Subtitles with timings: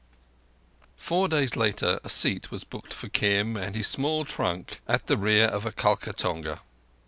[0.97, 5.15] Four days later a seat was booked for Kim and his small trunk at the
[5.15, 6.61] rear of a Kalka tonga.